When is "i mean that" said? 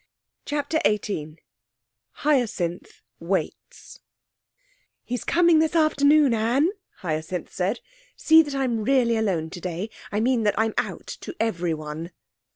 10.11-10.55